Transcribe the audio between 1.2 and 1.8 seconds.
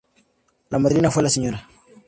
la Sra.